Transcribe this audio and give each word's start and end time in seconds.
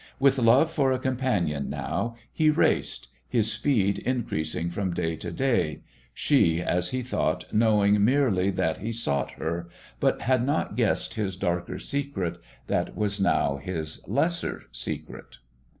With 0.19 0.39
love 0.39 0.71
for 0.71 0.91
a 0.91 0.97
companion 0.97 1.69
now, 1.69 2.15
he 2.33 2.49
raced, 2.49 3.09
his 3.29 3.51
speed 3.51 3.99
increasing 3.99 4.71
from 4.71 4.95
day 4.95 5.15
to 5.17 5.29
day, 5.31 5.81
she, 6.11 6.59
as 6.59 6.89
he 6.89 7.03
thought, 7.03 7.45
knowing 7.53 8.03
merely 8.03 8.49
that 8.49 8.79
he 8.79 8.91
sought 8.91 9.33
her, 9.33 9.69
but 9.99 10.21
had 10.21 10.43
not 10.43 10.75
guessed 10.75 11.13
his 11.13 11.35
darker 11.35 11.77
secret 11.77 12.39
that 12.65 12.95
was 12.95 13.21
now 13.21 13.57
his 13.57 14.01
lesser 14.07 14.63
secret. 14.71 15.37